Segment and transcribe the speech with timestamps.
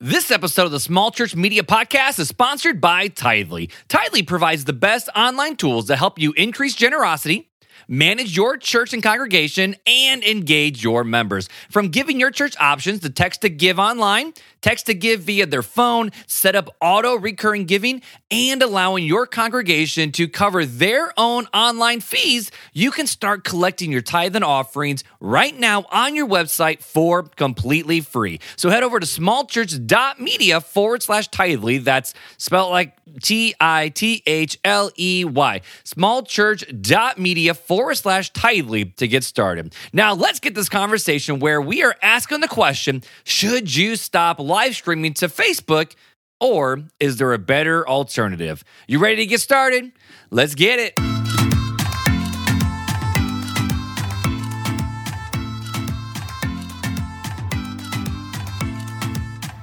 [0.00, 3.68] This episode of the Small Church Media Podcast is sponsored by Tithely.
[3.88, 7.50] Tithely provides the best online tools to help you increase generosity,
[7.86, 11.48] manage your church and congregation, and engage your members.
[11.70, 15.62] From giving your church options to text to give online, text to give via their
[15.62, 22.00] phone, set up auto recurring giving, and allowing your congregation to cover their own online
[22.00, 27.22] fees, you can start collecting your tithe and offerings right now on your website for
[27.22, 28.40] completely free.
[28.56, 31.82] So head over to smallchurch.media forward slash tithely.
[31.82, 35.60] That's spelled like T I T H L E Y.
[35.84, 39.74] Smallchurch.media forward slash tithely to get started.
[39.92, 44.74] Now let's get this conversation where we are asking the question should you stop live
[44.74, 45.94] streaming to Facebook?
[46.40, 48.64] Or is there a better alternative?
[48.86, 49.92] You ready to get started?
[50.30, 50.94] Let's get it.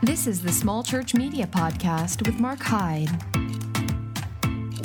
[0.03, 3.34] This is the Small Church Media Podcast with Mark Hyde.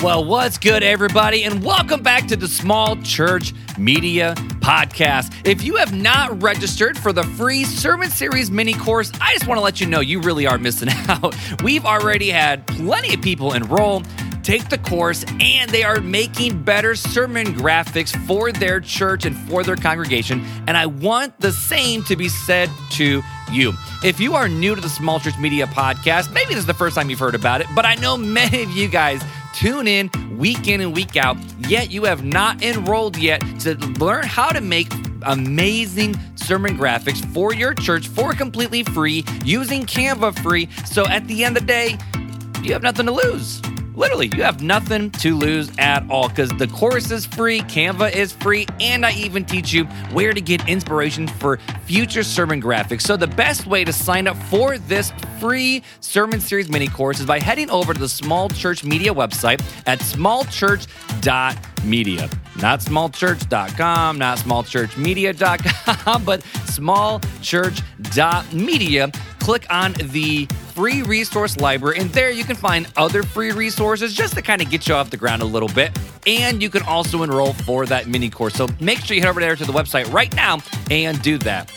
[0.01, 5.31] Well, what's good, everybody, and welcome back to the Small Church Media Podcast.
[5.45, 9.59] If you have not registered for the free sermon series mini course, I just want
[9.59, 11.35] to let you know you really are missing out.
[11.61, 14.01] We've already had plenty of people enroll
[14.43, 19.63] take the course, and they are making better sermon graphics for their church and for
[19.63, 20.43] their congregation.
[20.67, 23.73] And I want the same to be said to you.
[24.03, 26.95] If you are new to the Small Church Media Podcast, maybe this is the first
[26.95, 29.21] time you've heard about it, but I know many of you guys
[29.53, 34.25] tune in week in and week out, yet you have not enrolled yet to learn
[34.25, 34.91] how to make
[35.23, 40.69] amazing sermon graphics for your church for completely free using Canva free.
[40.85, 41.97] So at the end of the day,
[42.63, 43.61] you have nothing to lose.
[43.95, 48.31] Literally, you have nothing to lose at all because the course is free, Canva is
[48.31, 49.83] free, and I even teach you
[50.13, 53.01] where to get inspiration for future sermon graphics.
[53.01, 57.25] So, the best way to sign up for this free sermon series mini course is
[57.25, 62.29] by heading over to the Small Church Media website at smallchurch.media.
[62.61, 69.11] Not smallchurch.com, not smallchurchmedia.com, but smallchurch.media.
[69.39, 70.47] Click on the
[70.81, 74.69] free resource library, and there you can find other free resources just to kind of
[74.71, 75.95] get you off the ground a little bit.
[76.25, 78.55] And you can also enroll for that mini course.
[78.55, 80.57] So make sure you head over there to the website right now
[80.89, 81.71] and do that.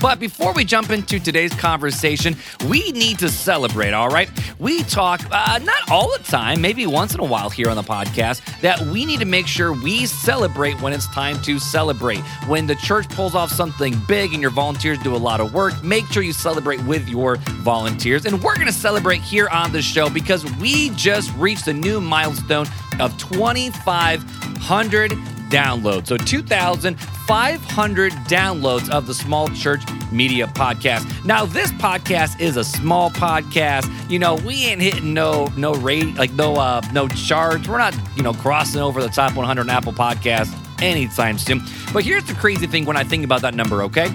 [0.00, 2.36] But before we jump into today's conversation,
[2.68, 4.30] we need to celebrate, all right?
[4.58, 7.82] We talk, uh, not all the time, maybe once in a while here on the
[7.82, 12.20] podcast, that we need to make sure we celebrate when it's time to celebrate.
[12.46, 15.82] When the church pulls off something big and your volunteers do a lot of work,
[15.82, 18.24] make sure you celebrate with your volunteers.
[18.24, 22.00] And we're going to celebrate here on the show because we just reached a new
[22.00, 22.66] milestone
[22.98, 25.12] of 2,500
[25.52, 26.06] downloads.
[26.06, 31.24] So 2,500 downloads of the Small Church Media Podcast.
[31.24, 33.88] Now, this podcast is a small podcast.
[34.10, 37.68] You know, we ain't hitting no no rate like no uh no charts.
[37.68, 40.52] We're not you know crossing over the top 100 Apple Podcasts
[40.82, 41.62] anytime soon.
[41.92, 43.82] But here's the crazy thing when I think about that number.
[43.84, 44.08] Okay.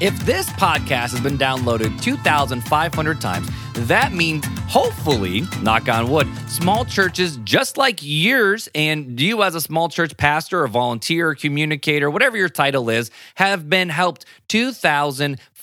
[0.00, 6.84] If this podcast has been downloaded 2,500 times, that means hopefully, knock on wood, small
[6.84, 12.10] churches just like yours and you as a small church pastor or volunteer or communicator,
[12.10, 14.26] whatever your title is, have been helped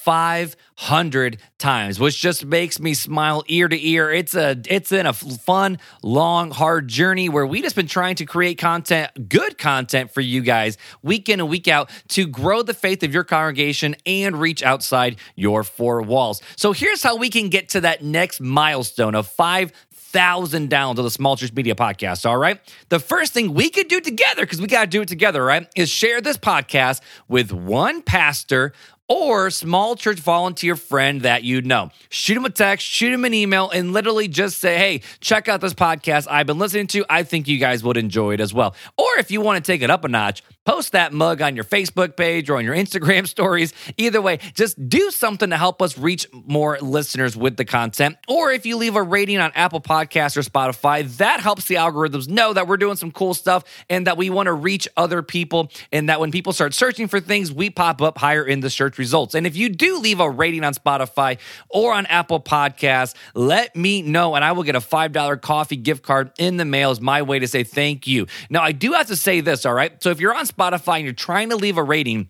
[0.03, 4.11] 2,500 times, which just makes me smile ear to ear.
[4.11, 8.25] It's a it's in a fun, long, hard journey where we just been trying to
[8.25, 12.73] create content, good content for you guys, week in and week out to grow the
[12.73, 16.41] faith of your congregation and reach outside your four walls.
[16.55, 19.71] So here's how we can get to that next milestone of five
[20.11, 22.25] thousand downloads of the Small Church Media Podcast.
[22.25, 22.59] All right.
[22.89, 25.67] The first thing we could do together, because we got to do it together, right,
[25.75, 28.73] is share this podcast with one pastor
[29.11, 31.89] or small church volunteer friend that you know.
[32.09, 35.59] Shoot him a text, shoot him an email, and literally just say, hey, check out
[35.59, 37.03] this podcast I've been listening to.
[37.09, 38.73] I think you guys would enjoy it as well.
[38.97, 41.63] Or if you want to take it up a notch, post that mug on your
[41.63, 43.73] Facebook page or on your Instagram stories.
[43.97, 48.17] Either way, just do something to help us reach more listeners with the content.
[48.27, 52.27] Or if you leave a rating on Apple Podcasts or Spotify, that helps the algorithms
[52.29, 55.71] know that we're doing some cool stuff and that we want to reach other people.
[55.91, 58.97] And that when people start searching for things, we pop up higher in the search
[58.97, 59.35] results.
[59.35, 64.01] And if you do leave a rating on Spotify or on Apple Podcasts, let me
[64.01, 67.21] know and I will get a $5 coffee gift card in the mail as my
[67.21, 68.27] way to say thank you.
[68.49, 70.01] Now, I do have to say this, all right?
[70.01, 72.29] So if you're on Spotify and you're trying to leave a rating,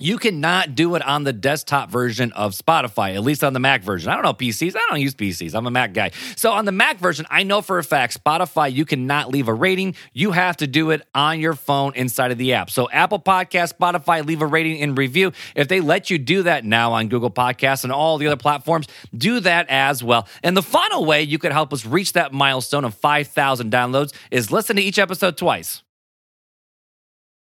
[0.00, 3.84] You cannot do it on the desktop version of Spotify, at least on the Mac
[3.84, 4.10] version.
[4.10, 4.74] I don't know PCs.
[4.74, 5.54] I don't use PCs.
[5.54, 6.10] I'm a Mac guy.
[6.34, 9.54] So on the Mac version, I know for a fact Spotify, you cannot leave a
[9.54, 9.94] rating.
[10.12, 12.70] You have to do it on your phone inside of the app.
[12.70, 15.30] So Apple Podcast, Spotify, leave a rating and review.
[15.54, 18.88] If they let you do that now on Google Podcasts and all the other platforms,
[19.16, 20.26] do that as well.
[20.42, 24.50] And the final way you could help us reach that milestone of 5,000 downloads is
[24.50, 25.83] listen to each episode twice.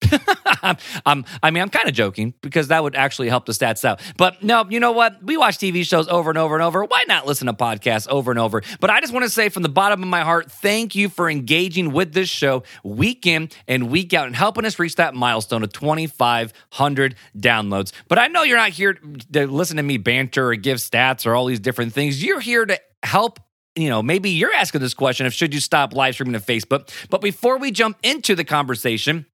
[1.07, 4.01] I'm, I mean, I'm kind of joking because that would actually help the stats out.
[4.17, 5.23] But no, you know what?
[5.23, 6.85] We watch TV shows over and over and over.
[6.85, 8.63] Why not listen to podcasts over and over?
[8.81, 11.29] But I just want to say from the bottom of my heart, thank you for
[11.29, 15.63] engaging with this show week in and week out and helping us reach that milestone
[15.63, 17.93] of 2,500 downloads.
[18.09, 18.95] But I know you're not here
[19.33, 22.23] to listen to me banter or give stats or all these different things.
[22.23, 23.41] You're here to help
[23.75, 26.91] you know, maybe you're asking this question of should you stop live streaming to Facebook.
[27.09, 29.27] But before we jump into the conversation,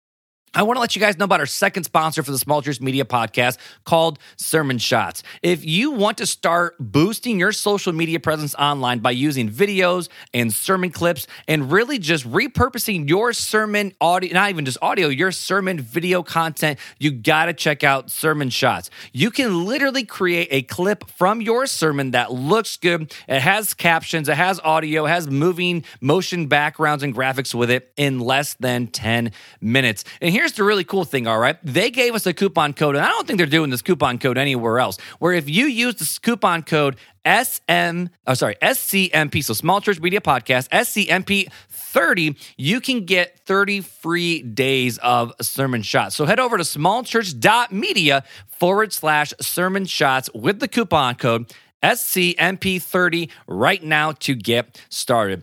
[0.55, 2.81] I want to let you guys know about our second sponsor for the Small Church
[2.81, 5.23] Media podcast called Sermon Shots.
[5.43, 10.53] If you want to start boosting your social media presence online by using videos and
[10.53, 15.81] sermon clips and really just repurposing your sermon audio, not even just audio, your sermon
[15.81, 18.89] video content, you got to check out Sermon Shots.
[19.13, 23.15] You can literally create a clip from your sermon that looks good.
[23.29, 27.93] It has captions, it has audio, it has moving motion backgrounds and graphics with it
[27.99, 30.05] in less than 10 minutes.
[30.23, 31.57] And here's the really cool thing, all right?
[31.65, 34.39] They gave us a coupon code, and I don't think they're doing this coupon code
[34.39, 36.95] anywhere else, where if you use this coupon code
[37.27, 43.81] SM, oh, sorry, SCMP, so Small Church Media Podcast, SCMP 30, you can get 30
[43.81, 46.15] free days of sermon shots.
[46.15, 51.53] So head over to smallchurch.media forward slash sermon shots with the coupon code
[51.83, 55.43] SCMP30 right now to get started.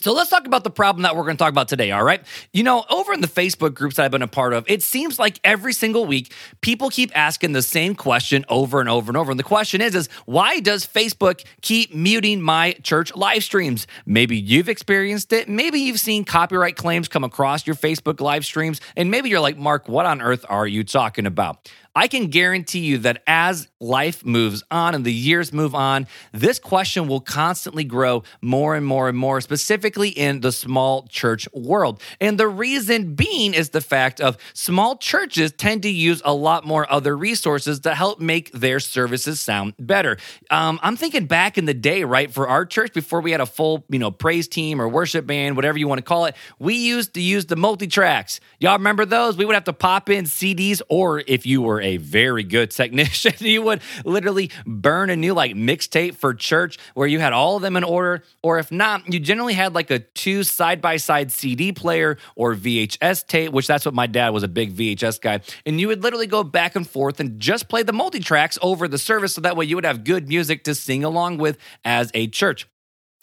[0.00, 2.22] So let's talk about the problem that we're going to talk about today, all right?
[2.52, 5.18] You know, over in the Facebook groups that I've been a part of, it seems
[5.18, 9.32] like every single week people keep asking the same question over and over and over.
[9.32, 13.88] And the question is is why does Facebook keep muting my church live streams?
[14.06, 18.80] Maybe you've experienced it, maybe you've seen copyright claims come across your Facebook live streams,
[18.96, 22.78] and maybe you're like, "Mark, what on earth are you talking about?" I can guarantee
[22.78, 27.84] you that as life moves on and the years move on, this question will constantly
[27.84, 32.00] grow more and more and more, specifically in the small church world.
[32.20, 36.66] And the reason being is the fact of small churches tend to use a lot
[36.66, 40.16] more other resources to help make their services sound better.
[40.50, 43.46] Um, I'm thinking back in the day, right, for our church before we had a
[43.46, 46.74] full, you know, praise team or worship band, whatever you want to call it, we
[46.74, 48.40] used to use the multi tracks.
[48.58, 49.36] Y'all remember those?
[49.36, 53.34] We would have to pop in CDs, or if you were a very good technician,
[53.38, 57.62] you would literally burn a new like mixtape for church where you had all of
[57.62, 58.24] them in order.
[58.42, 62.54] Or if not, you generally had like a two side by side CD player or
[62.54, 65.40] VHS tape, which that's what my dad was a big VHS guy.
[65.64, 68.88] And you would literally go back and forth and just play the multi tracks over
[68.88, 72.10] the service so that way you would have good music to sing along with as
[72.14, 72.66] a church.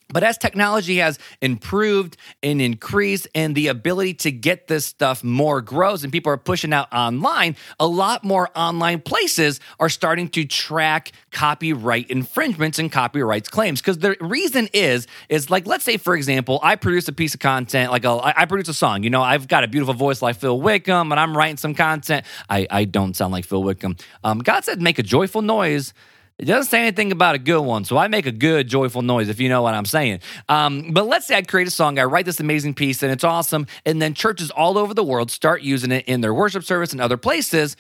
[0.10, 5.62] But as technology has improved and increased and the ability to get this stuff more
[5.62, 10.46] grows and people are pushing out online, a lot more online places are starting to
[10.46, 13.82] track copyright infringements and copyrights claims.
[13.82, 17.40] Because the reason is, is like, let's say, for example, I produce a piece of
[17.40, 19.02] content, like a, I produce a song.
[19.02, 22.26] You know, I've got a beautiful voice like Phil Wickham and I'm writing some content.
[22.48, 23.96] I, I don't sound like Phil Wickham.
[24.24, 25.94] Um, God said, make a joyful noise
[26.38, 29.30] it doesn't say anything about a good one, so I make a good, joyful noise
[29.30, 30.20] if you know what I'm saying.
[30.50, 33.24] Um, but let's say I create a song, I write this amazing piece, and it's
[33.24, 36.92] awesome, and then churches all over the world start using it in their worship service
[36.92, 37.78] and other places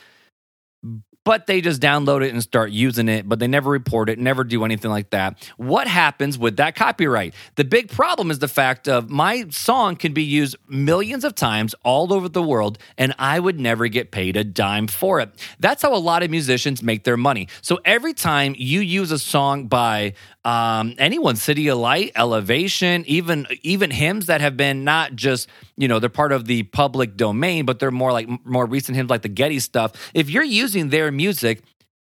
[1.25, 4.45] but they just download it and start using it, but they never report it, never
[4.45, 5.51] do anything like that.
[5.57, 7.33] What happens with that copyright?
[7.55, 11.75] The big problem is the fact of my song can be used millions of times
[11.83, 15.31] all over the world, and I would never get paid a dime for it.
[15.59, 17.49] That's how a lot of musicians make their money.
[17.61, 20.13] So every time you use a song by
[20.45, 26.07] um, anyone, CityAlight, Elevation, even even hymns that have been not just you know they're
[26.07, 29.59] part of the public domain, but they're more like more recent hymns like the Getty
[29.59, 29.93] stuff.
[30.13, 31.61] If you're using their music,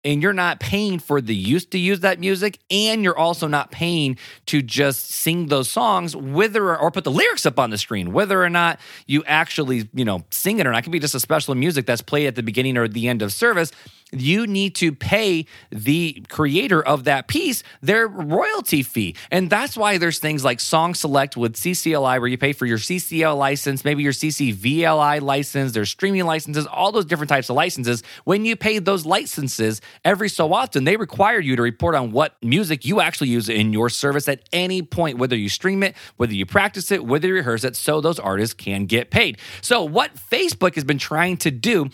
[0.04, 3.70] and you're not paying for the use to use that music and you're also not
[3.70, 4.16] paying
[4.46, 8.12] to just sing those songs whether or or, put the lyrics up on the screen
[8.12, 10.78] whether or not you actually you know sing it or not.
[10.78, 13.22] It can be just a special music that's played at the beginning or the end
[13.22, 13.70] of service
[14.12, 19.16] you need to pay the creator of that piece their royalty fee.
[19.30, 22.78] And that's why there's things like Song Select with CCLI, where you pay for your
[22.78, 28.02] CCL license, maybe your CCVLI license, there's streaming licenses, all those different types of licenses.
[28.24, 32.36] When you pay those licenses every so often, they require you to report on what
[32.42, 36.34] music you actually use in your service at any point, whether you stream it, whether
[36.34, 39.38] you practice it, whether you rehearse it, so those artists can get paid.
[39.60, 41.90] So, what Facebook has been trying to do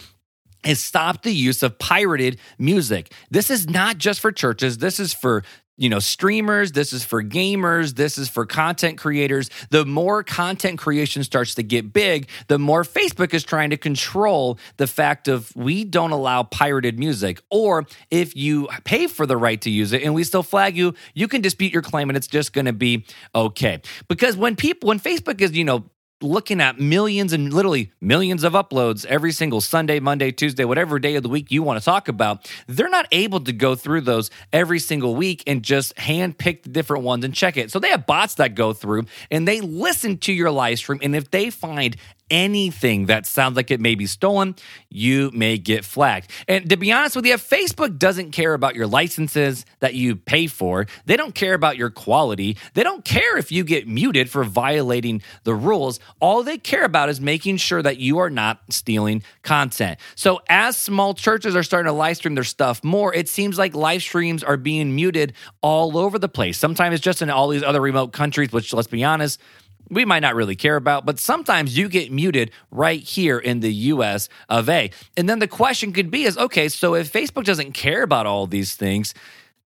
[0.64, 3.12] is stop the use of pirated music.
[3.30, 4.78] This is not just for churches.
[4.78, 5.42] This is for
[5.76, 9.50] you know, streamers, this is for gamers, this is for content creators.
[9.70, 14.58] The more content creation starts to get big, the more Facebook is trying to control
[14.78, 17.42] the fact of we don't allow pirated music.
[17.50, 20.94] Or if you pay for the right to use it and we still flag you,
[21.14, 23.80] you can dispute your claim and it's just going to be okay.
[24.08, 25.84] Because when people, when Facebook is, you know,
[26.22, 31.14] looking at millions and literally millions of uploads every single Sunday, Monday, Tuesday, whatever day
[31.16, 34.30] of the week you want to talk about, they're not able to go through those
[34.52, 37.70] every single week and just hand pick the different ones and check it.
[37.70, 41.00] So they have bots that go through and they listen to your live stream.
[41.02, 41.96] And if they find
[42.30, 44.54] anything that sounds like it may be stolen,
[44.88, 46.30] you may get flagged.
[46.48, 50.46] And to be honest with you, Facebook doesn't care about your licenses that you pay
[50.46, 50.86] for.
[51.04, 52.56] They don't care about your quality.
[52.74, 56.00] They don't care if you get muted for violating the rules.
[56.20, 59.98] All they care about is making sure that you are not stealing content.
[60.14, 63.74] So as small churches are starting to live stream their stuff more, it seems like
[63.74, 66.58] live streams are being muted all over the place.
[66.58, 69.40] Sometimes it's just in all these other remote countries, which let's be honest,
[69.88, 73.72] we might not really care about, but sometimes you get muted right here in the
[73.72, 74.90] US of A.
[75.16, 78.46] And then the question could be is okay, so if Facebook doesn't care about all
[78.46, 79.14] these things,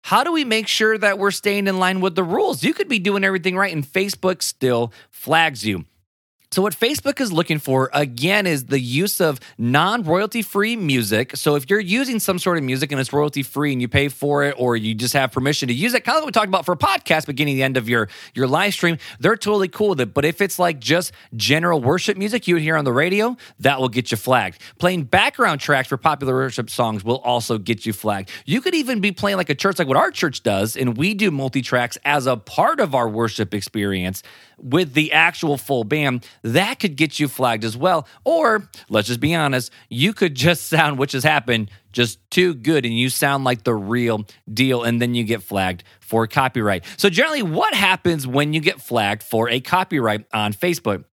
[0.03, 2.63] how do we make sure that we're staying in line with the rules?
[2.63, 5.85] You could be doing everything right and Facebook still flags you.
[6.51, 11.37] So, what Facebook is looking for again is the use of non royalty free music.
[11.37, 14.09] So, if you're using some sort of music and it's royalty free and you pay
[14.09, 16.49] for it or you just have permission to use it, kind of what we talked
[16.49, 19.91] about for a podcast beginning the end of your, your live stream, they're totally cool
[19.91, 20.15] with it.
[20.15, 23.79] But if it's like just general worship music you would hear on the radio, that
[23.79, 24.59] will get you flagged.
[24.79, 28.31] Playing background tracks for popular worship songs will also get you flagged.
[28.47, 31.13] You could even be playing like a church, like what our church does, and we
[31.13, 34.23] do multi tracks as a part of our worship experience
[34.59, 38.07] with the actual full band, that could get you flagged as well.
[38.25, 42.85] Or let's just be honest, you could just sound, which has happened, just too good
[42.85, 46.85] and you sound like the real deal and then you get flagged for copyright.
[46.97, 51.05] So, generally, what happens when you get flagged for a copyright on Facebook?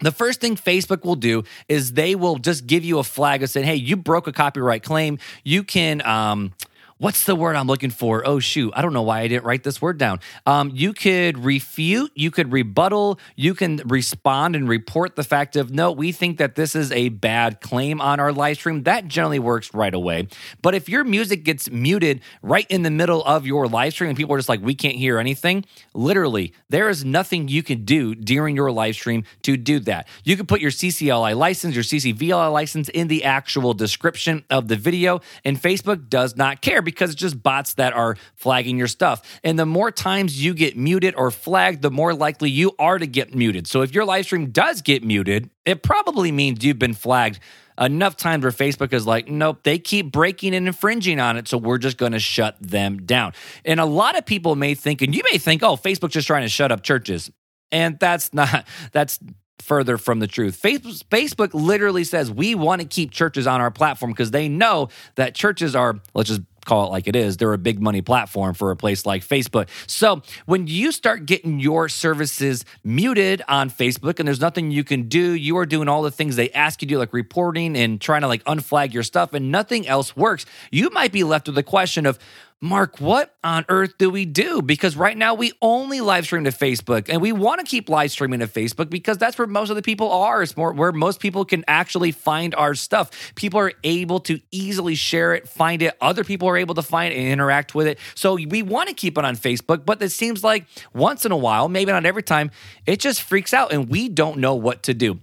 [0.00, 3.50] The first thing Facebook will do is they will just give you a flag and
[3.50, 5.18] say, hey, you broke a copyright claim.
[5.42, 6.54] You can, um,
[6.98, 8.26] what's the word I'm looking for?
[8.26, 8.72] Oh, shoot.
[8.76, 10.20] I don't know why I didn't write this word down.
[10.46, 15.70] Um, you could refute, you could rebuttal, you can respond and report the fact of,
[15.70, 18.82] no, we think that this is a bad claim on our live stream.
[18.82, 20.28] That generally works right away.
[20.60, 24.16] But if your music gets muted right in the middle of your live stream and
[24.16, 25.64] people are just like, we can't hear anything,
[25.94, 30.08] literally, there is nothing you can do during your live stream to do that.
[30.24, 34.76] You can put your CCLI license, your CCVLI license in the actual description of the
[34.76, 39.40] video, and Facebook does not care because it's just bots that are flagging your stuff.
[39.44, 43.06] And the more times you get muted or flagged, the more likely you are to
[43.06, 43.66] get muted.
[43.66, 47.40] So if your live stream does get muted, it probably means you've been flagged
[47.80, 51.58] enough times where Facebook is like, nope, they keep breaking and infringing on it, so
[51.58, 53.32] we're just going to shut them down.
[53.64, 56.42] And a lot of people may think, and you may think, oh, Facebook's just trying
[56.42, 57.30] to shut up churches.
[57.70, 59.18] And that's not, that's
[59.60, 60.60] further from the truth.
[60.62, 65.34] Facebook literally says we want to keep churches on our platform because they know that
[65.34, 67.38] churches are, let's just call it like it is.
[67.38, 69.68] They're a big money platform for a place like Facebook.
[69.86, 75.08] So when you start getting your services muted on Facebook and there's nothing you can
[75.08, 78.00] do, you are doing all the things they ask you to do, like reporting and
[78.00, 81.54] trying to like unflag your stuff, and nothing else works, you might be left with
[81.54, 82.18] the question of,
[82.60, 84.60] Mark, what on earth do we do?
[84.60, 88.10] Because right now we only live stream to Facebook and we want to keep live
[88.10, 90.42] streaming to Facebook because that's where most of the people are.
[90.42, 93.32] It's more where most people can actually find our stuff.
[93.36, 95.96] People are able to easily share it, find it.
[96.00, 98.00] Other people are able to find and interact with it.
[98.16, 101.36] So we want to keep it on Facebook, but it seems like once in a
[101.36, 102.50] while, maybe not every time,
[102.86, 105.20] it just freaks out and we don't know what to do.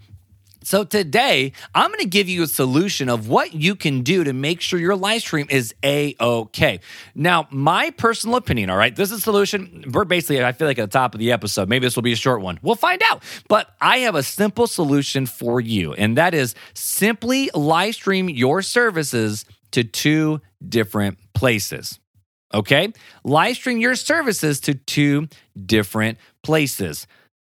[0.65, 4.33] So today, I'm going to give you a solution of what you can do to
[4.33, 6.79] make sure your live stream is a okay.
[7.13, 9.85] Now, my personal opinion, all right, this is a solution.
[9.93, 11.69] We're basically, I feel like at the top of the episode.
[11.69, 12.57] Maybe this will be a short one.
[12.63, 13.21] We'll find out.
[13.47, 18.63] But I have a simple solution for you, and that is simply live stream your
[18.63, 21.99] services to two different places.
[22.55, 22.91] Okay?
[23.23, 25.27] Live stream your services to two
[25.63, 27.05] different places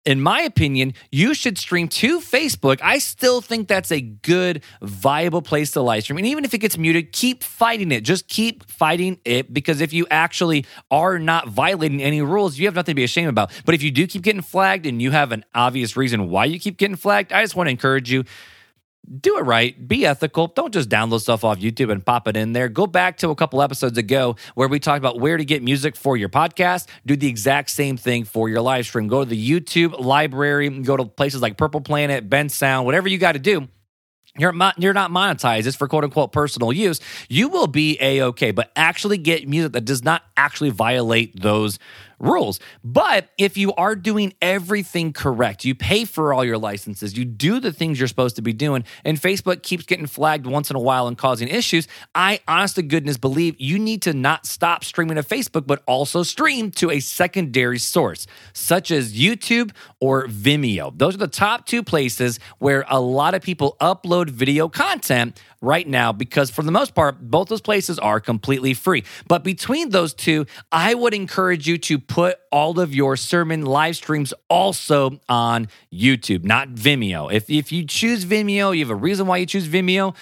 [0.04, 2.80] in my opinion, you should stream to Facebook.
[2.82, 6.18] I still think that's a good, viable place to live stream.
[6.18, 8.02] And even if it gets muted, keep fighting it.
[8.02, 12.74] Just keep fighting it because if you actually are not violating any rules, you have
[12.74, 13.50] nothing to be ashamed about.
[13.64, 16.60] But if you do keep getting flagged and you have an obvious reason why you
[16.60, 18.24] keep getting flagged, I just want to encourage you
[19.20, 19.86] do it right.
[19.86, 20.48] Be ethical.
[20.48, 22.68] Don't just download stuff off YouTube and pop it in there.
[22.68, 25.96] Go back to a couple episodes ago where we talked about where to get music
[25.96, 26.86] for your podcast.
[27.04, 29.08] Do the exact same thing for your live stream.
[29.08, 33.32] Go to the YouTube library, go to places like Purple Planet, Bensound, whatever you got
[33.32, 33.68] to do
[34.38, 35.66] you're you're not monetized.
[35.66, 37.00] It's for quote unquote personal use.
[37.28, 41.78] You will be a okay, but actually get music that does not actually violate those
[42.18, 42.60] rules.
[42.82, 47.60] But if you are doing everything correct, you pay for all your licenses, you do
[47.60, 50.80] the things you're supposed to be doing, and Facebook keeps getting flagged once in a
[50.80, 55.16] while and causing issues, I honest to goodness believe you need to not stop streaming
[55.16, 60.92] to Facebook, but also stream to a secondary source, such as YouTube or Vimeo.
[60.96, 65.88] Those are the top two places where a lot of people upload video content right
[65.88, 70.14] now because for the most part both those places are completely free but between those
[70.14, 75.68] two i would encourage you to put all of your sermon live streams also on
[75.92, 79.66] youtube not vimeo if, if you choose vimeo you have a reason why you choose
[79.66, 80.14] vimeo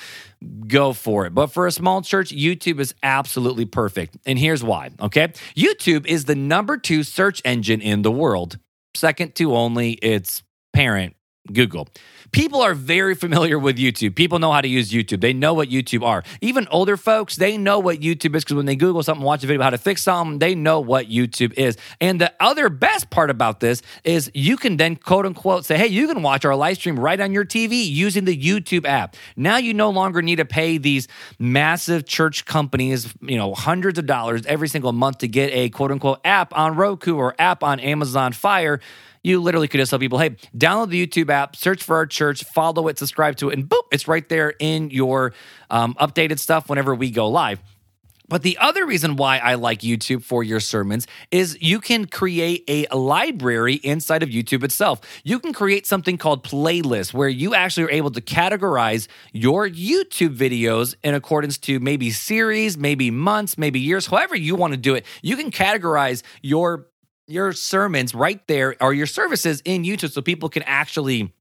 [0.67, 1.35] go for it.
[1.35, 4.17] But for a small church, YouTube is absolutely perfect.
[4.27, 5.29] And here's why, okay?
[5.57, 8.59] YouTube is the number two search engine in the world,
[8.95, 11.15] second to only its parent,
[11.51, 11.89] Google.
[12.31, 14.15] People are very familiar with YouTube.
[14.15, 15.21] People know how to use YouTube.
[15.21, 16.23] They know what YouTube are.
[16.41, 19.47] Even older folks, they know what YouTube is because when they Google something, watch a
[19.47, 21.77] video about how to fix something, they know what YouTube is.
[22.01, 25.89] And the other best part about this is you can then quote unquote say, hey,
[25.89, 29.17] you can watch our live stream right on your TV using the YouTube app.
[29.37, 31.09] Now you no longer need to pay these
[31.41, 35.91] massive church companies, you know, hundreds of dollars every single month to get a quote
[35.91, 38.81] unquote app on Roku or app on Amazon Fire
[39.23, 42.45] you literally could just tell people, hey, download the YouTube app, search for our church,
[42.45, 45.33] follow it, subscribe to it, and boom, it's right there in your
[45.71, 47.61] um, updated stuff whenever we go live.
[48.33, 52.65] But the other reason why I like YouTube for your sermons is you can create
[52.67, 55.03] a library inside of YouTube itself.
[55.23, 60.35] You can create something called playlists where you actually are able to categorize your YouTube
[60.35, 64.95] videos in accordance to maybe series, maybe months, maybe years, however you want to do
[64.95, 65.05] it.
[65.21, 66.87] You can categorize your
[67.33, 71.33] your sermons right there or your services in YouTube so people can actually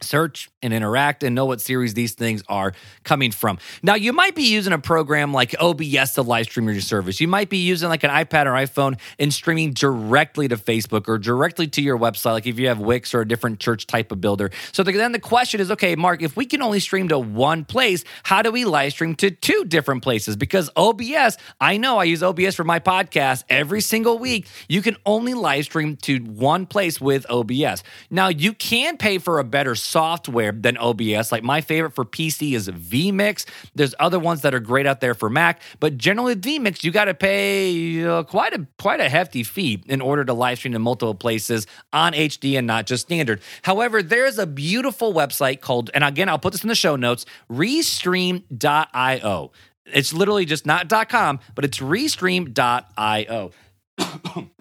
[0.00, 2.72] search and interact and know what series these things are
[3.04, 3.58] coming from.
[3.82, 7.20] Now, you might be using a program like OBS to live stream your service.
[7.20, 11.18] You might be using like an iPad or iPhone and streaming directly to Facebook or
[11.18, 14.20] directly to your website, like if you have Wix or a different church type of
[14.20, 14.50] builder.
[14.72, 18.04] So then the question is okay, Mark, if we can only stream to one place,
[18.22, 20.36] how do we live stream to two different places?
[20.36, 24.46] Because OBS, I know I use OBS for my podcast every single week.
[24.68, 27.82] You can only live stream to one place with OBS.
[28.10, 31.30] Now, you can pay for a better software than OBS.
[31.30, 33.44] Like my favorite for PC is vMix.
[33.74, 37.06] There's other ones that are great out there for Mac, but generally vMix you got
[37.06, 40.82] to pay uh, quite a quite a hefty fee in order to live stream in
[40.82, 43.40] multiple places on HD and not just standard.
[43.62, 47.26] However, there's a beautiful website called, and again I'll put this in the show notes,
[47.50, 49.52] Restream.io.
[49.86, 53.50] It's literally just not .com, but it's Restream.io.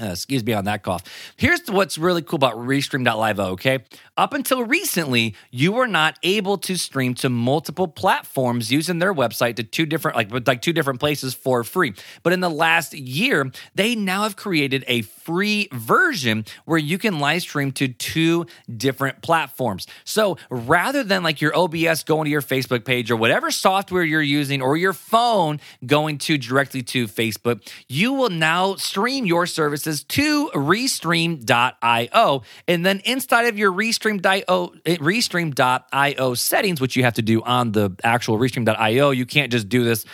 [0.00, 1.02] Uh, excuse me on that cough.
[1.36, 3.78] Here's what's really cool about Restream.live, okay?
[4.18, 9.56] Up until recently, you were not able to stream to multiple platforms using their website
[9.56, 11.94] to two different, like, like two different places for free.
[12.22, 17.18] But in the last year, they now have created a free version where you can
[17.18, 19.86] live stream to two different platforms.
[20.04, 24.20] So rather than like your OBS going to your Facebook page or whatever software you're
[24.20, 29.85] using or your phone going to directly to Facebook, you will now stream your service
[30.04, 32.42] to restream.io.
[32.68, 37.90] And then inside of your restream.io, restream.io settings, which you have to do on the
[38.02, 40.04] actual restream.io, you can't just do this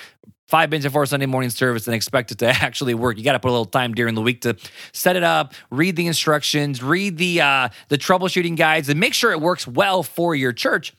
[0.53, 3.17] five minutes before Sunday morning service and expect it to actually work.
[3.17, 4.57] You got to put a little time during the week to
[4.93, 9.33] set it up, read the instructions, read the uh, the troubleshooting guides, and make sure
[9.33, 10.93] it works well for your church.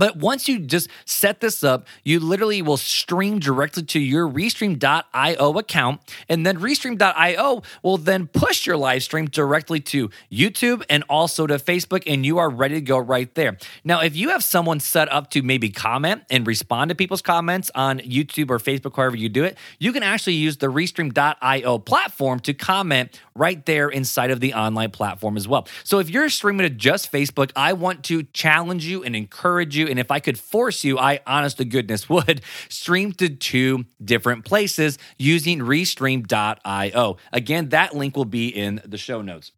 [0.00, 5.58] But once you just set this up, you literally will stream directly to your Restream.io
[5.58, 6.00] account.
[6.26, 11.56] And then Restream.io will then push your live stream directly to YouTube and also to
[11.56, 13.58] Facebook, and you are ready to go right there.
[13.84, 17.70] Now, if you have someone set up to maybe comment and respond to people's comments
[17.74, 22.40] on YouTube or Facebook, however you do it, you can actually use the Restream.io platform
[22.40, 25.68] to comment right there inside of the online platform as well.
[25.84, 29.89] So if you're streaming to just Facebook, I want to challenge you and encourage you
[29.90, 34.44] and if I could force you, I honest to goodness would stream to two different
[34.44, 37.16] places using restream.io.
[37.32, 39.52] Again, that link will be in the show notes.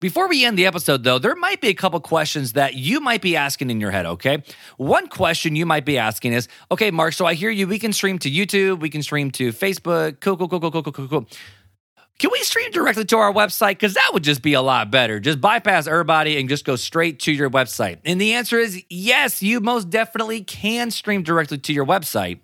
[0.00, 3.20] Before we end the episode, though, there might be a couple questions that you might
[3.20, 4.44] be asking in your head, okay?
[4.76, 7.66] One question you might be asking is okay, Mark, so I hear you.
[7.66, 10.20] We can stream to YouTube, we can stream to Facebook.
[10.20, 11.26] Cool, cool, cool, cool, cool, cool, cool, cool.
[12.18, 13.70] Can we stream directly to our website?
[13.70, 15.20] Because that would just be a lot better.
[15.20, 17.98] Just bypass everybody and just go straight to your website.
[18.04, 22.40] And the answer is yes, you most definitely can stream directly to your website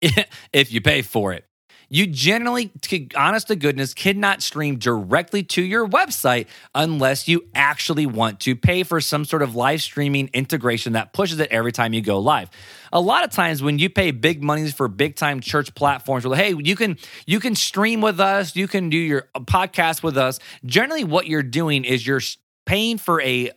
[0.52, 1.44] if you pay for it.
[1.92, 2.70] You generally,
[3.16, 8.84] honest to goodness, cannot stream directly to your website unless you actually want to pay
[8.84, 12.48] for some sort of live streaming integration that pushes it every time you go live.
[12.92, 16.38] A lot of times when you pay big monies for big time church platforms, well,
[16.38, 20.16] hey, you can you can stream with us, you can do your uh, podcast with
[20.16, 20.38] us.
[20.64, 22.20] Generally, what you're doing is you're
[22.66, 23.50] paying for a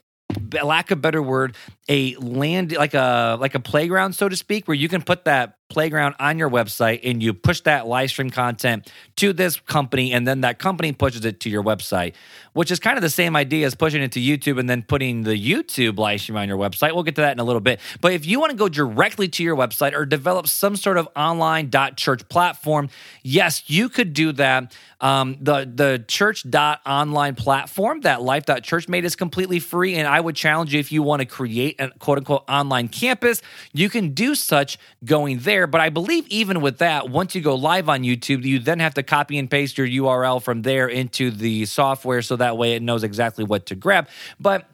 [0.63, 1.55] lack of better word
[1.89, 5.57] a land like a like a playground so to speak where you can put that
[5.73, 10.27] playground on your website and you push that live stream content to this company and
[10.27, 12.13] then that company pushes it to your website
[12.53, 15.23] which is kind of the same idea as pushing it to youtube and then putting
[15.23, 16.93] the youtube live stream on your website.
[16.93, 17.79] We'll get to that in a little bit.
[18.01, 21.07] But if you want to go directly to your website or develop some sort of
[21.15, 22.89] online church platform
[23.23, 24.75] yes you could do that.
[25.01, 26.45] Um, the the church
[26.85, 30.91] online platform that life church made is completely free and i would challenge you if
[30.91, 33.41] you want to create a quote unquote online campus
[33.73, 35.67] you can do such going there there.
[35.67, 38.95] But I believe even with that, once you go live on YouTube, you then have
[38.95, 42.81] to copy and paste your URL from there into the software so that way it
[42.81, 44.09] knows exactly what to grab.
[44.39, 44.65] But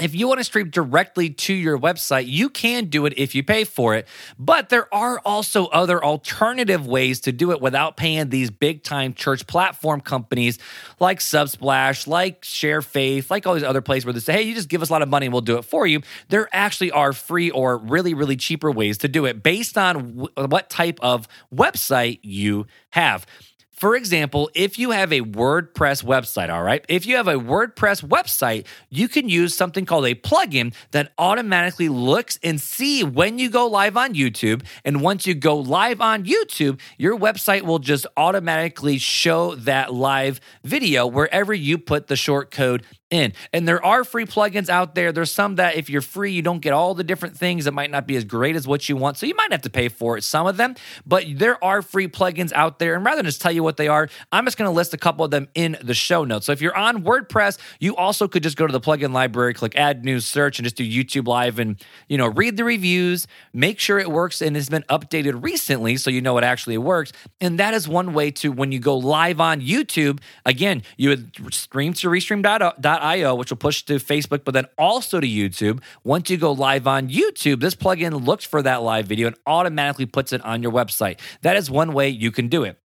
[0.00, 3.42] if you want to stream directly to your website, you can do it if you
[3.42, 4.06] pay for it.
[4.38, 9.14] But there are also other alternative ways to do it without paying these big time
[9.14, 10.58] church platform companies
[10.98, 14.54] like Subsplash, like Share Faith, like all these other places where they say, hey, you
[14.54, 16.00] just give us a lot of money and we'll do it for you.
[16.28, 20.28] There actually are free or really, really cheaper ways to do it based on w-
[20.48, 23.26] what type of website you have.
[23.80, 28.04] For example, if you have a WordPress website, all right, if you have a WordPress
[28.04, 33.48] website, you can use something called a plugin that automatically looks and see when you
[33.48, 34.66] go live on YouTube.
[34.84, 40.42] And once you go live on YouTube, your website will just automatically show that live
[40.62, 43.32] video wherever you put the short code in.
[43.52, 45.12] And there are free plugins out there.
[45.12, 47.66] There's some that if you're free, you don't get all the different things.
[47.66, 49.16] It might not be as great as what you want.
[49.16, 52.08] So you might have to pay for it, some of them, but there are free
[52.08, 52.94] plugins out there.
[52.94, 54.98] And rather than just tell you what they are, I'm just going to list a
[54.98, 56.46] couple of them in the show notes.
[56.46, 59.76] So if you're on WordPress, you also could just go to the plugin library, click
[59.76, 63.80] add new search, and just do YouTube live and, you know, read the reviews, make
[63.80, 67.12] sure it works and it's been updated recently so you know it actually works.
[67.40, 71.54] And that is one way to, when you go live on YouTube, again, you would
[71.54, 75.80] stream to restream.io io, which will push to Facebook, but then also to YouTube.
[76.04, 80.06] Once you go live on YouTube, this plugin looks for that live video and automatically
[80.06, 81.18] puts it on your website.
[81.42, 82.78] That is one way you can do it.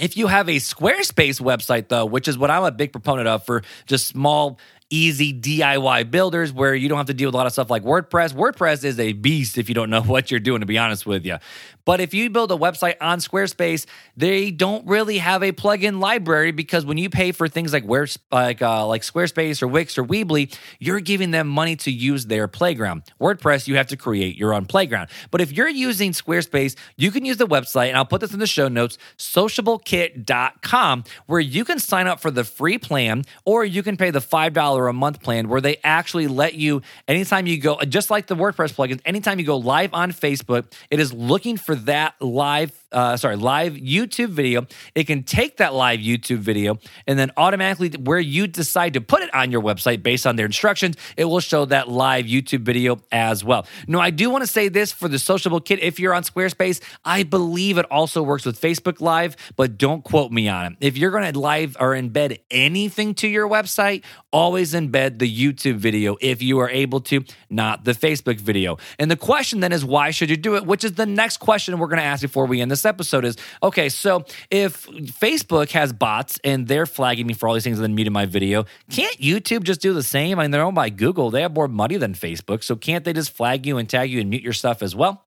[0.00, 3.46] If you have a Squarespace website, though, which is what I'm a big proponent of
[3.46, 4.58] for just small
[4.90, 7.82] easy DIY builders where you don't have to deal with a lot of stuff like
[7.82, 8.34] WordPress.
[8.34, 11.24] WordPress is a beast if you don't know what you're doing, to be honest with
[11.24, 11.36] you.
[11.84, 16.50] But if you build a website on Squarespace, they don't really have a plugin library
[16.52, 20.04] because when you pay for things like where like uh, like Squarespace or Wix or
[20.04, 23.02] Weebly, you're giving them money to use their playground.
[23.20, 25.08] WordPress, you have to create your own playground.
[25.30, 28.38] But if you're using Squarespace, you can use the website, and I'll put this in
[28.38, 33.82] the show notes, sociablekit.com, where you can sign up for the free plan or you
[33.82, 37.78] can pay the $5 a month plan where they actually let you, anytime you go,
[37.80, 41.73] just like the WordPress plugins, anytime you go live on Facebook, it is looking for
[41.74, 44.66] that live uh, sorry, live YouTube video.
[44.94, 49.22] It can take that live YouTube video and then automatically, where you decide to put
[49.22, 53.00] it on your website based on their instructions, it will show that live YouTube video
[53.10, 53.66] as well.
[53.88, 55.80] Now, I do want to say this for the Sociable Kit.
[55.82, 60.30] If you're on Squarespace, I believe it also works with Facebook Live, but don't quote
[60.30, 60.78] me on it.
[60.80, 65.76] If you're going to live or embed anything to your website, always embed the YouTube
[65.76, 68.78] video if you are able to, not the Facebook video.
[68.98, 70.64] And the question then is, why should you do it?
[70.64, 73.36] Which is the next question we're going to ask before we end this episode is
[73.62, 77.84] okay, so if Facebook has bots and they're flagging me for all these things and
[77.84, 80.38] then muting my video, can't YouTube just do the same?
[80.38, 81.30] I mean, they're owned by Google.
[81.30, 82.62] They have more money than Facebook.
[82.62, 85.24] So can't they just flag you and tag you and mute your stuff as well?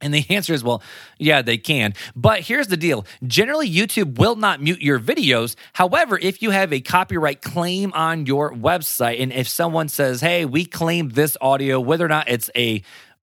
[0.00, 0.82] And the answer is, well,
[1.18, 1.94] yeah, they can.
[2.14, 5.56] But here's the deal generally, YouTube will not mute your videos.
[5.72, 10.44] However, if you have a copyright claim on your website, and if someone says, hey,
[10.44, 12.82] we claim this audio, whether or not it's a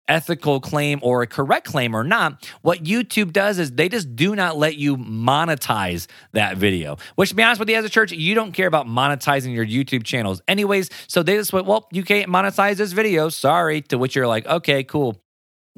[0.10, 4.36] ethical claim or a correct claim or not, what YouTube does is they just do
[4.36, 6.98] not let you monetize that video.
[7.16, 9.66] Which, to be honest with you, as a church, you don't care about monetizing your
[9.66, 10.90] YouTube channels, anyways.
[11.08, 13.30] So they just went, well, you can't monetize this video.
[13.30, 13.82] Sorry.
[13.84, 15.22] To which you're like, okay, cool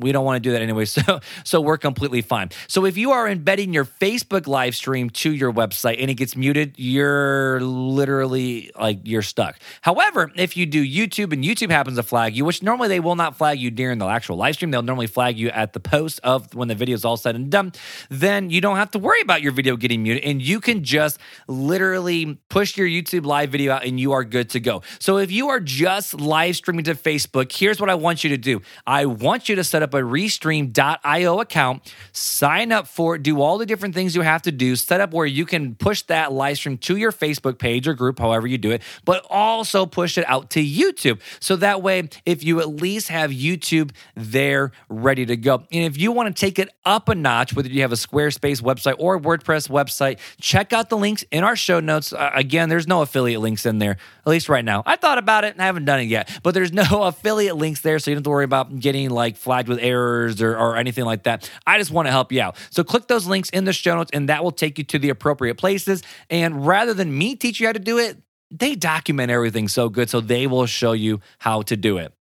[0.01, 2.49] we don't want to do that anyway so so we're completely fine.
[2.67, 6.35] So if you are embedding your facebook live stream to your website and it gets
[6.35, 9.59] muted you're literally like you're stuck.
[9.81, 13.15] However if you do youtube and youtube happens to flag you which normally they will
[13.15, 16.19] not flag you during the actual live stream they'll normally flag you at the post
[16.23, 17.71] of when the video is all said and done
[18.09, 21.17] then you don't have to worry about your video getting muted and you can just
[21.47, 24.81] literally push your youtube live video out and you are good to go.
[24.99, 28.37] So if you are just live streaming to facebook here's what i want you to
[28.37, 28.61] do.
[28.85, 33.41] I want you to set up up a Restream.io account, sign up for it, do
[33.41, 36.31] all the different things you have to do, set up where you can push that
[36.31, 40.17] live stream to your Facebook page or group, however you do it, but also push
[40.17, 41.19] it out to YouTube.
[41.39, 45.63] So that way, if you at least have YouTube there ready to go.
[45.71, 48.61] And if you want to take it up a notch, whether you have a Squarespace
[48.61, 52.13] website or a WordPress website, check out the links in our show notes.
[52.13, 54.83] Uh, again, there's no affiliate links in there, at least right now.
[54.85, 57.81] I thought about it and I haven't done it yet, but there's no affiliate links
[57.81, 60.77] there, so you don't have to worry about getting like flagged with errors or, or
[60.77, 61.49] anything like that.
[61.65, 62.55] I just want to help you out.
[62.69, 65.09] So click those links in the show notes, and that will take you to the
[65.09, 66.03] appropriate places.
[66.29, 68.17] And rather than me teach you how to do it,
[68.51, 72.13] they document everything so good, so they will show you how to do it.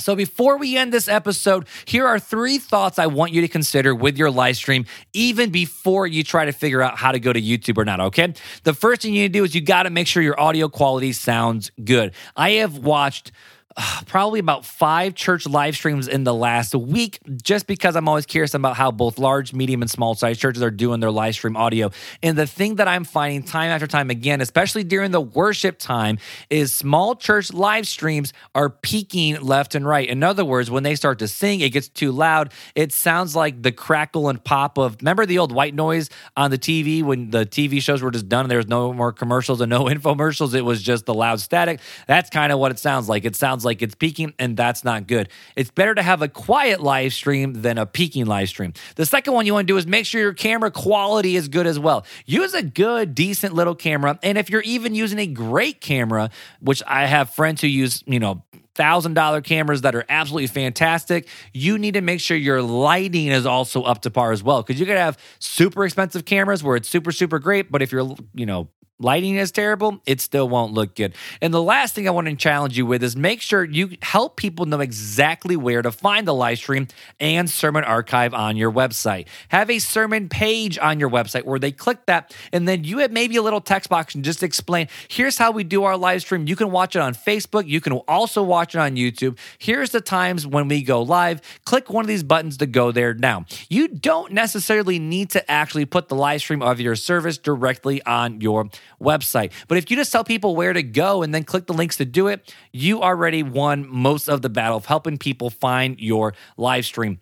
[0.00, 3.92] So, before we end this episode, here are three thoughts I want you to consider
[3.92, 7.42] with your live stream, even before you try to figure out how to go to
[7.42, 8.32] YouTube or not, okay?
[8.62, 10.68] The first thing you need to do is you got to make sure your audio
[10.68, 12.14] quality sounds good.
[12.36, 13.32] I have watched
[14.06, 18.54] probably about five church live streams in the last week just because I'm always curious
[18.54, 21.90] about how both large, medium, and small size churches are doing their live stream audio.
[22.22, 26.18] And the thing that I'm finding time after time again, especially during the worship time,
[26.50, 30.08] is small church live streams are peaking left and right.
[30.08, 32.52] In other words, when they start to sing, it gets too loud.
[32.74, 36.58] It sounds like the crackle and pop of remember the old white noise on the
[36.58, 39.70] TV when the TV shows were just done and there was no more commercials and
[39.70, 40.54] no infomercials.
[40.54, 41.80] It was just the loud static.
[42.06, 43.24] That's kind of what it sounds like.
[43.24, 45.28] It sounds like it's peaking, and that's not good.
[45.56, 48.72] It's better to have a quiet live stream than a peaking live stream.
[48.96, 51.66] The second one you want to do is make sure your camera quality is good
[51.66, 52.06] as well.
[52.26, 54.18] Use a good, decent little camera.
[54.22, 58.18] And if you're even using a great camera, which I have friends who use, you
[58.18, 58.42] know,
[58.74, 61.26] thousand dollar cameras that are absolutely fantastic.
[61.52, 64.78] You need to make sure your lighting is also up to par as well, because
[64.78, 68.46] you could have super expensive cameras where it's super super great, but if you're you
[68.46, 68.68] know
[69.00, 71.14] lighting is terrible, it still won't look good.
[71.40, 74.36] And the last thing I want to challenge you with is make sure you help
[74.36, 76.88] people know exactly where to find the live stream
[77.20, 79.26] and sermon archive on your website.
[79.48, 83.12] Have a sermon page on your website where they click that, and then you have
[83.12, 86.46] maybe a little text box and just explain here's how we do our live stream.
[86.46, 89.38] You can watch it on Facebook, you can also watch it on YouTube.
[89.58, 91.40] Here's the times when we go live.
[91.64, 93.44] Click one of these buttons to go there now.
[93.68, 98.40] You don't necessarily need to actually put the live stream of your service directly on
[98.40, 98.68] your
[99.00, 99.52] website.
[99.68, 102.04] But if you just tell people where to go and then click the links to
[102.04, 106.84] do it, you already won most of the battle of helping people find your live
[106.84, 107.20] stream.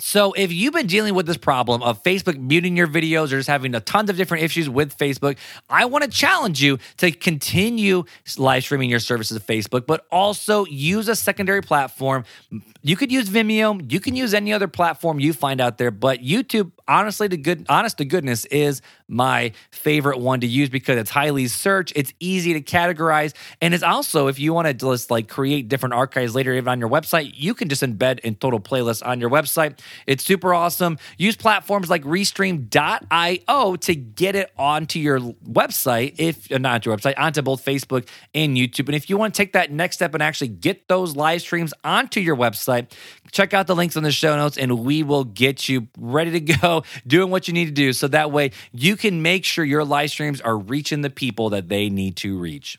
[0.00, 3.48] So, if you've been dealing with this problem of Facebook muting your videos or just
[3.48, 5.36] having a tons of different issues with Facebook,
[5.68, 8.04] I want to challenge you to continue
[8.36, 12.24] live streaming your services to Facebook, but also use a secondary platform.
[12.82, 16.20] You could use Vimeo, you can use any other platform you find out there, but
[16.20, 21.10] YouTube, honestly, to good honest to goodness, is my favorite one to use because it's
[21.10, 25.28] highly searched, it's easy to categorize, and it's also if you want to just like
[25.28, 29.04] create different archives later even on your website, you can just embed in total playlists
[29.04, 29.78] on your website.
[30.06, 30.98] It's super awesome.
[31.16, 37.14] Use platforms like Restream.io to get it onto your website, if uh, not your website,
[37.16, 38.86] onto both Facebook and YouTube.
[38.86, 41.72] And if you want to take that next step and actually get those live streams
[41.84, 42.92] onto your website,
[43.30, 46.40] check out the links in the show notes and we will get you ready to
[46.58, 47.92] go doing what you need to do.
[47.92, 51.68] So that way you can make sure your live streams are reaching the people that
[51.68, 52.78] they need to reach.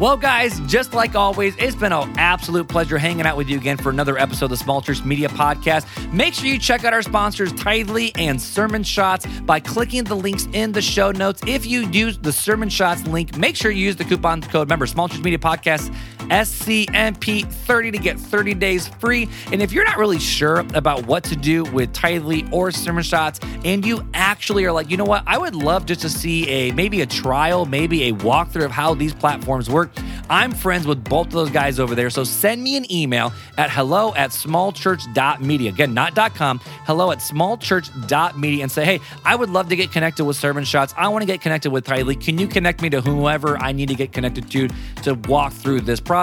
[0.00, 3.76] Well, guys, just like always, it's been an absolute pleasure hanging out with you again
[3.76, 5.84] for another episode of the Small Church Media Podcast.
[6.10, 10.48] Make sure you check out our sponsors, Tithely and Sermon Shots, by clicking the links
[10.54, 11.42] in the show notes.
[11.46, 14.86] If you use the Sermon Shots link, make sure you use the coupon code, remember,
[14.86, 15.94] Small Church Media Podcast,
[16.30, 19.28] SCMP30 to get 30 days free.
[19.52, 23.40] And if you're not really sure about what to do with Tithely or Sermon Shots,
[23.64, 26.72] and you actually are like, you know what, I would love just to see a
[26.72, 29.90] maybe a trial, maybe a walkthrough of how these platforms work.
[30.28, 32.08] I'm friends with both of those guys over there.
[32.08, 35.70] So send me an email at hello at smallchurch.media.
[35.70, 40.24] Again, not .com, hello at smallchurch.media and say, hey, I would love to get connected
[40.24, 40.94] with Sermon Shots.
[40.96, 42.20] I want to get connected with Tithely.
[42.20, 44.68] Can you connect me to whoever I need to get connected to
[45.02, 46.19] to walk through this process?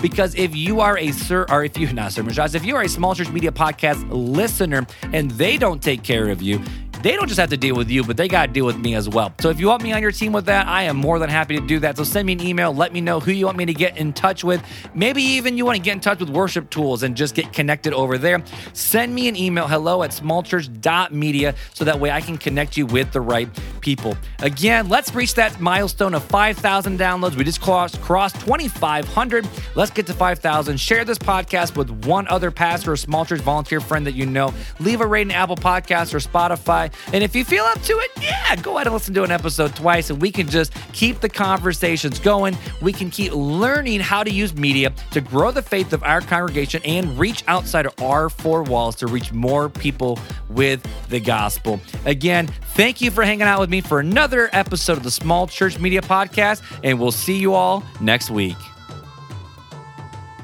[0.00, 2.82] Because if you are a sir, or if you're not Sermon Shots, if you are
[2.82, 6.60] a Small Church Media Podcast listener and they don't take care of you,
[7.04, 8.94] they don't just have to deal with you, but they got to deal with me
[8.94, 9.34] as well.
[9.38, 11.54] So if you want me on your team with that, I am more than happy
[11.54, 11.98] to do that.
[11.98, 14.14] So send me an email, let me know who you want me to get in
[14.14, 14.64] touch with.
[14.94, 17.92] Maybe even you want to get in touch with worship tools and just get connected
[17.92, 18.42] over there.
[18.72, 23.12] Send me an email, hello at smallchurch.media, so that way I can connect you with
[23.12, 23.50] the right
[23.82, 24.16] people.
[24.38, 27.36] Again, let's reach that milestone of 5,000 downloads.
[27.36, 29.46] We just crossed, crossed 2,500.
[29.74, 30.80] Let's get to 5,000.
[30.80, 34.54] Share this podcast with one other pastor or small church volunteer friend that you know.
[34.80, 36.93] Leave a rating Apple Podcasts or Spotify.
[37.12, 39.74] And if you feel up to it, yeah, go ahead and listen to an episode
[39.76, 42.56] twice and we can just keep the conversations going.
[42.80, 46.82] We can keep learning how to use media to grow the faith of our congregation
[46.84, 51.80] and reach outside of our four walls to reach more people with the gospel.
[52.04, 55.78] Again, thank you for hanging out with me for another episode of the Small Church
[55.78, 58.56] Media Podcast, and we'll see you all next week.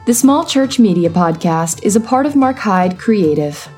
[0.06, 3.68] The Small Church Media Podcast is a part of Mark Hyde Creative.